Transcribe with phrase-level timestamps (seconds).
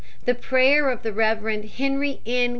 [0.25, 1.63] The prayer of the Rev.
[1.63, 2.49] Henry N.